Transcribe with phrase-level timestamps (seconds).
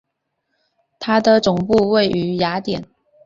[0.97, 2.83] 它的总部位于雅典。